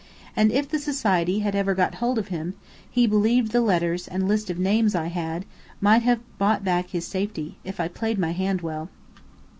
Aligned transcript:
And 0.35 0.51
if 0.51 0.67
the 0.67 0.79
Society 0.79 1.41
had 1.41 1.53
ever 1.53 1.75
got 1.75 1.93
hold 2.01 2.17
of 2.17 2.29
him, 2.29 2.55
he 2.89 3.05
believed 3.05 3.51
the 3.51 3.61
letters 3.61 4.07
and 4.07 4.27
lists 4.27 4.49
of 4.49 4.57
names 4.57 4.95
I 4.95 5.09
had, 5.09 5.45
might 5.79 6.01
have 6.01 6.21
bought 6.39 6.63
back 6.63 6.89
his 6.89 7.05
safety, 7.05 7.59
if 7.63 7.79
I 7.79 7.87
played 7.87 8.17
my 8.17 8.31
hand 8.31 8.61
well. 8.61 8.89